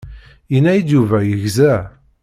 Yenna-yi-d 0.51 0.89
Yuba 0.93 1.17
yegza. 1.27 1.75